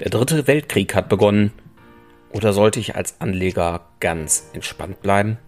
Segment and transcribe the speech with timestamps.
[0.00, 1.52] Der dritte Weltkrieg hat begonnen.
[2.30, 5.38] Oder sollte ich als Anleger ganz entspannt bleiben?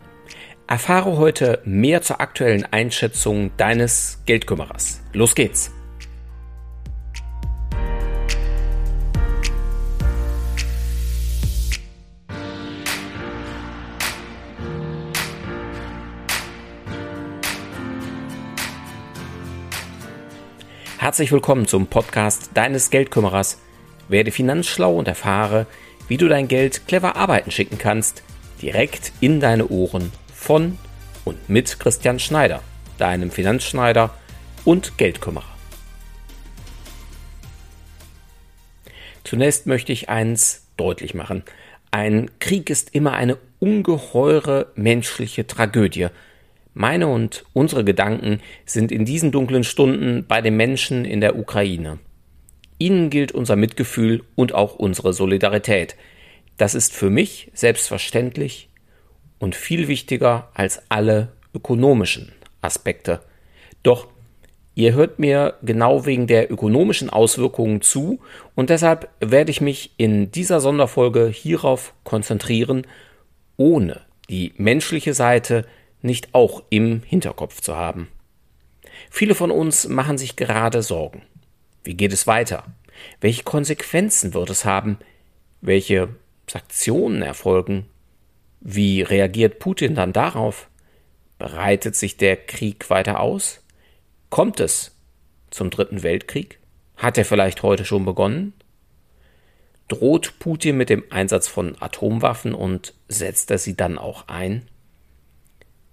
[0.67, 5.03] Erfahre heute mehr zur aktuellen Einschätzung deines Geldkümmerers.
[5.13, 5.71] Los geht's!
[20.99, 23.59] Herzlich willkommen zum Podcast deines Geldkümmerers
[24.11, 25.67] werde finanzschlau und erfahre,
[26.09, 28.23] wie du dein Geld clever arbeiten schicken kannst,
[28.61, 30.79] direkt in deine Ohren von
[31.25, 32.63] und mit Christian Schneider,
[32.99, 34.13] deinem Finanzschneider
[34.65, 35.45] und Geldkümmerer.
[39.25, 41.45] Zunächst möchte ich eins deutlich machen.
[41.93, 46.09] Ein Krieg ist immer eine ungeheure menschliche Tragödie.
[46.75, 51.99] Meine und unsere Gedanken sind in diesen dunklen Stunden bei den Menschen in der Ukraine.
[52.81, 55.97] Ihnen gilt unser Mitgefühl und auch unsere Solidarität.
[56.57, 58.71] Das ist für mich selbstverständlich
[59.39, 63.21] und viel wichtiger als alle ökonomischen Aspekte.
[63.83, 64.09] Doch
[64.75, 68.21] ihr hört mir genau wegen der ökonomischen Auswirkungen zu
[68.55, 72.87] und deshalb werde ich mich in dieser Sonderfolge hierauf konzentrieren,
[73.59, 74.01] ohne
[74.31, 75.67] die menschliche Seite
[76.01, 78.09] nicht auch im Hinterkopf zu haben.
[79.11, 81.23] Viele von uns machen sich gerade Sorgen.
[81.83, 82.65] Wie geht es weiter?
[83.21, 84.99] Welche Konsequenzen wird es haben?
[85.61, 86.15] Welche
[86.49, 87.87] Sanktionen erfolgen?
[88.61, 90.69] Wie reagiert Putin dann darauf?
[91.39, 93.65] Breitet sich der Krieg weiter aus?
[94.29, 94.95] Kommt es
[95.51, 96.59] zum Dritten Weltkrieg?
[96.97, 98.53] Hat er vielleicht heute schon begonnen?
[99.89, 104.69] Droht Putin mit dem Einsatz von Atomwaffen und setzt er sie dann auch ein?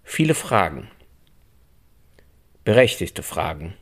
[0.03, 0.89] Viele Fragen.
[2.63, 3.73] Berechtigte Fragen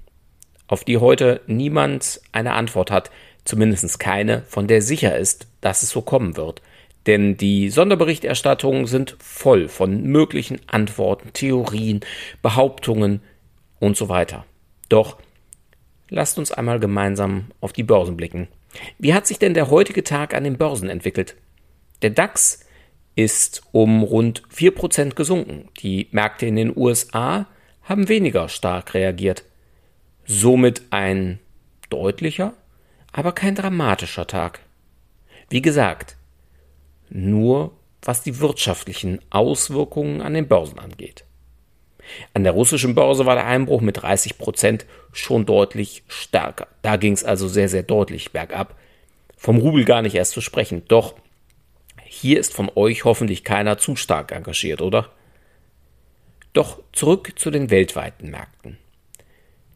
[0.67, 3.11] auf die heute niemand eine Antwort hat,
[3.43, 6.61] zumindest keine, von der sicher ist, dass es so kommen wird.
[7.05, 11.99] Denn die Sonderberichterstattungen sind voll von möglichen Antworten, Theorien,
[12.41, 13.21] Behauptungen
[13.79, 14.45] und so weiter.
[14.89, 15.17] Doch
[16.09, 18.47] lasst uns einmal gemeinsam auf die Börsen blicken.
[18.97, 21.35] Wie hat sich denn der heutige Tag an den Börsen entwickelt?
[22.01, 22.65] Der DAX
[23.15, 25.69] ist um rund 4% gesunken.
[25.79, 27.47] Die Märkte in den USA
[27.83, 29.43] haben weniger stark reagiert.
[30.25, 31.39] Somit ein
[31.89, 32.53] deutlicher,
[33.11, 34.59] aber kein dramatischer Tag.
[35.49, 36.17] Wie gesagt,
[37.09, 37.71] nur
[38.01, 41.25] was die wirtschaftlichen Auswirkungen an den Börsen angeht.
[42.33, 46.67] An der russischen Börse war der Einbruch mit 30 Prozent schon deutlich stärker.
[46.81, 48.75] Da ging es also sehr, sehr deutlich bergab.
[49.37, 50.83] Vom Rubel gar nicht erst zu sprechen.
[50.87, 51.15] Doch
[52.03, 55.11] hier ist von euch hoffentlich keiner zu stark engagiert, oder?
[56.53, 58.77] Doch zurück zu den weltweiten Märkten.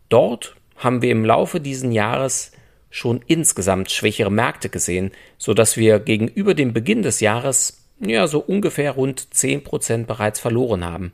[0.09, 2.52] Dort haben wir im Laufe dieses Jahres
[2.90, 8.40] schon insgesamt schwächere Märkte gesehen, so dass wir gegenüber dem Beginn des Jahres ja so
[8.40, 11.14] ungefähr rund 10 Prozent bereits verloren haben.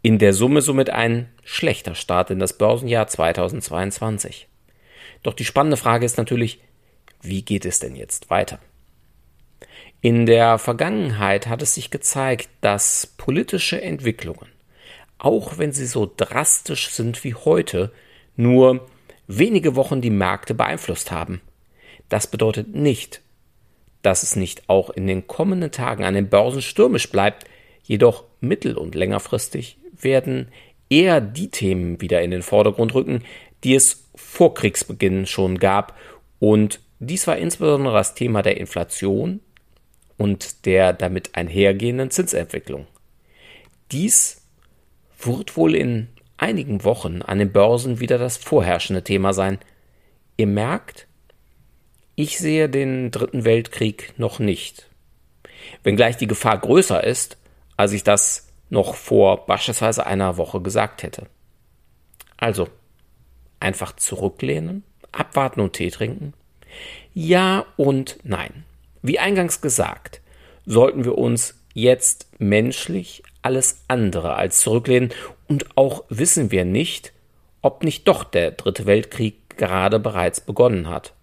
[0.00, 4.48] In der Summe somit ein schlechter Start in das Börsenjahr 2022.
[5.22, 6.60] Doch die spannende Frage ist natürlich,
[7.20, 8.58] wie geht es denn jetzt weiter?
[10.00, 14.51] In der Vergangenheit hat es sich gezeigt, dass politische Entwicklungen
[15.22, 17.92] auch wenn sie so drastisch sind wie heute,
[18.34, 18.88] nur
[19.28, 21.40] wenige Wochen die Märkte beeinflusst haben.
[22.08, 23.22] Das bedeutet nicht,
[24.02, 27.44] dass es nicht auch in den kommenden Tagen an den Börsen stürmisch bleibt,
[27.84, 30.48] jedoch mittel- und längerfristig werden
[30.90, 33.22] eher die Themen wieder in den Vordergrund rücken,
[33.62, 35.96] die es vor Kriegsbeginn schon gab,
[36.40, 39.38] und dies war insbesondere das Thema der Inflation
[40.16, 42.88] und der damit einhergehenden Zinsentwicklung.
[43.92, 44.41] Dies
[45.26, 49.58] wird wohl in einigen Wochen an den Börsen wieder das vorherrschende Thema sein.
[50.36, 51.06] Ihr merkt,
[52.14, 54.88] ich sehe den Dritten Weltkrieg noch nicht.
[55.82, 57.38] Wenngleich die Gefahr größer ist,
[57.76, 61.26] als ich das noch vor beispielsweise einer Woche gesagt hätte.
[62.36, 62.68] Also,
[63.60, 66.34] einfach zurücklehnen, abwarten und Tee trinken?
[67.14, 68.64] Ja und nein.
[69.02, 70.20] Wie eingangs gesagt,
[70.64, 75.10] sollten wir uns jetzt menschlich alles andere als zurücklehnen
[75.48, 77.12] und auch wissen wir nicht,
[77.60, 81.14] ob nicht doch der Dritte Weltkrieg gerade bereits begonnen hat.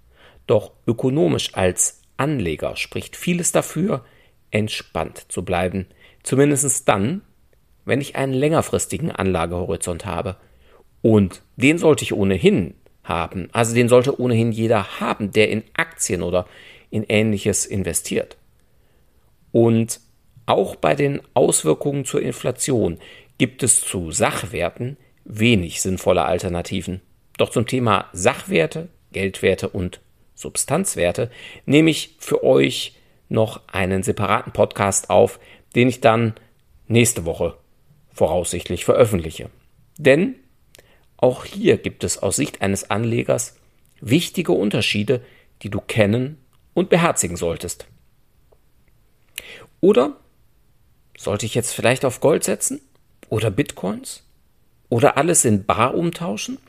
[0.48, 4.04] Doch ökonomisch als Anleger spricht vieles dafür,
[4.52, 5.88] entspannt zu bleiben,
[6.24, 7.22] zumindest dann,
[7.86, 10.36] wenn ich einen längerfristigen Anlagehorizont habe.
[11.02, 16.22] Und den sollte ich ohnehin haben, also den sollte ohnehin jeder haben, der in Aktien
[16.22, 16.46] oder
[16.90, 18.38] in ähnliches investiert.
[19.52, 20.00] Und
[20.50, 22.98] auch bei den Auswirkungen zur Inflation
[23.38, 27.02] gibt es zu Sachwerten wenig sinnvolle Alternativen.
[27.38, 30.02] Doch zum Thema Sachwerte, Geldwerte und
[30.34, 31.30] Substanzwerte,
[31.66, 32.96] nehme ich für euch
[33.30, 35.40] noch einen separaten Podcast auf,
[35.76, 36.34] den ich dann
[36.88, 37.56] nächste Woche
[38.12, 39.50] voraussichtlich veröffentliche.
[39.98, 40.36] Denn
[41.18, 43.58] auch hier gibt es aus Sicht eines Anlegers
[44.02, 45.22] wichtige Unterschiede,
[45.62, 46.38] die du kennen
[46.74, 47.86] und beherzigen solltest.
[49.82, 50.18] Oder
[51.20, 52.80] sollte ich jetzt vielleicht auf Gold setzen?
[53.28, 54.24] Oder Bitcoins?
[54.88, 56.60] Oder alles in Bar umtauschen?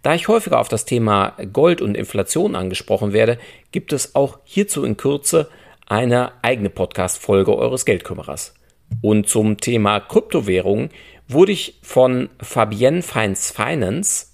[0.00, 3.38] Da ich häufiger auf das Thema Gold und Inflation angesprochen werde,
[3.70, 5.50] gibt es auch hierzu in Kürze
[5.86, 8.54] eine eigene Podcast-Folge eures Geldkümmerers.
[9.02, 10.88] Und zum Thema Kryptowährungen
[11.28, 14.28] wurde ich von Fabienne Feins Finance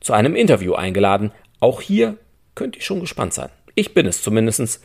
[0.00, 1.32] zu einem Interview eingeladen.
[1.60, 2.16] Auch hier
[2.54, 3.50] könnt ihr schon gespannt sein.
[3.74, 4.80] Ich bin es zumindest.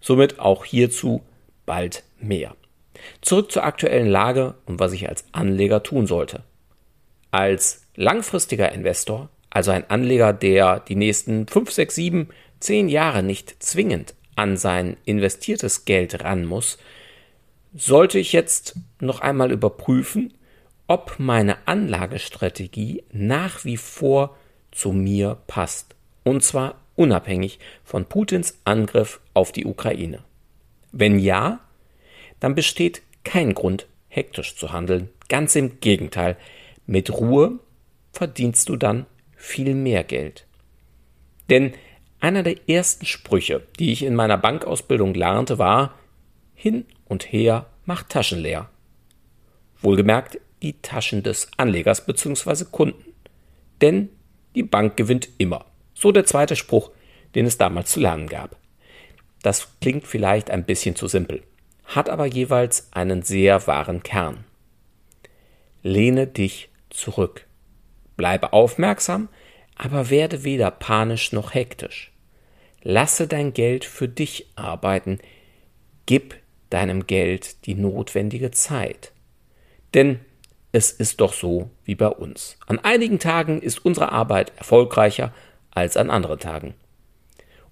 [0.00, 1.22] Somit auch hierzu
[1.66, 2.54] bald mehr.
[3.20, 6.42] Zurück zur aktuellen Lage und was ich als Anleger tun sollte.
[7.30, 12.28] Als langfristiger Investor, also ein Anleger, der die nächsten 5, 6, 7,
[12.60, 16.78] 10 Jahre nicht zwingend an sein investiertes Geld ran muss,
[17.74, 20.34] sollte ich jetzt noch einmal überprüfen,
[20.86, 24.36] ob meine Anlagestrategie nach wie vor
[24.70, 25.94] zu mir passt.
[26.22, 30.20] Und zwar unabhängig von Putins Angriff auf die Ukraine.
[30.92, 31.60] Wenn ja,
[32.40, 35.08] dann besteht kein Grund, hektisch zu handeln.
[35.28, 36.36] Ganz im Gegenteil,
[36.86, 37.58] mit Ruhe
[38.12, 39.06] verdienst du dann
[39.36, 40.46] viel mehr Geld.
[41.50, 41.74] Denn
[42.20, 45.94] einer der ersten Sprüche, die ich in meiner Bankausbildung lernte, war
[46.54, 48.68] hin und her macht Taschen leer.
[49.80, 52.64] Wohlgemerkt die Taschen des Anlegers bzw.
[52.70, 53.12] Kunden.
[53.80, 54.08] Denn
[54.54, 55.66] die Bank gewinnt immer.
[55.94, 56.90] So der zweite Spruch,
[57.34, 58.56] den es damals zu lernen gab.
[59.42, 61.42] Das klingt vielleicht ein bisschen zu simpel,
[61.86, 64.44] hat aber jeweils einen sehr wahren Kern.
[65.82, 67.46] Lehne dich zurück.
[68.16, 69.28] Bleibe aufmerksam,
[69.76, 72.12] aber werde weder panisch noch hektisch.
[72.82, 75.18] Lasse dein Geld für dich arbeiten.
[76.06, 76.36] Gib
[76.70, 79.12] deinem Geld die notwendige Zeit.
[79.94, 80.20] Denn
[80.72, 82.58] es ist doch so wie bei uns.
[82.66, 85.32] An einigen Tagen ist unsere Arbeit erfolgreicher
[85.70, 86.74] als an anderen Tagen.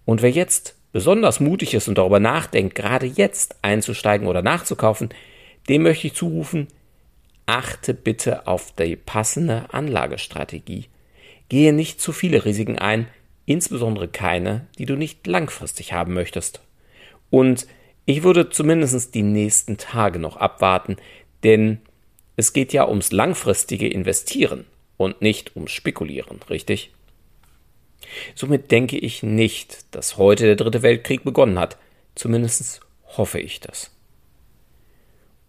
[0.05, 5.09] Und wer jetzt besonders mutig ist und darüber nachdenkt, gerade jetzt einzusteigen oder nachzukaufen,
[5.69, 6.69] dem möchte ich zurufen,
[7.47, 10.87] achte bitte auf die passende Anlagestrategie.
[11.49, 13.09] Gehe nicht zu viele Risiken ein,
[13.45, 16.61] insbesondere keine, die du nicht langfristig haben möchtest.
[17.29, 17.67] Und
[18.07, 20.97] ich würde zumindest die nächsten Tage noch abwarten,
[21.43, 21.81] denn
[22.37, 24.65] es geht ja ums langfristige Investieren
[24.97, 26.93] und nicht ums Spekulieren, richtig?
[28.35, 31.77] Somit denke ich nicht, dass heute der dritte Weltkrieg begonnen hat.
[32.15, 32.81] Zumindest
[33.17, 33.91] hoffe ich das.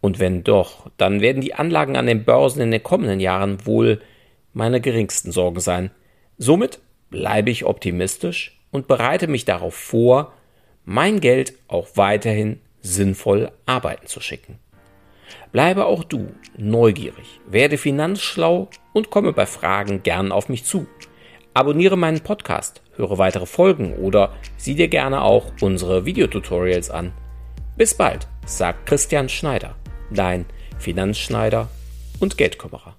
[0.02, 4.02] Und wenn doch, dann werden die Anlagen an den Börsen in den kommenden Jahren wohl
[4.54, 5.92] meine geringsten Sorgen sein.
[6.38, 6.80] Somit
[7.10, 10.34] bleibe ich optimistisch und bereite mich darauf vor,
[10.84, 14.60] mein Geld auch weiterhin sinnvoll arbeiten zu schicken.
[15.52, 20.86] Bleibe auch du neugierig, werde finanzschlau und komme bei Fragen gern auf mich zu.
[21.56, 27.14] Abonniere meinen Podcast, höre weitere Folgen oder sieh dir gerne auch unsere Videotutorials an.
[27.78, 29.76] Bis bald, sagt Christian Schneider,
[30.12, 30.46] dein
[30.80, 31.70] Finanzschneider
[32.20, 32.98] und Geldkümmerer.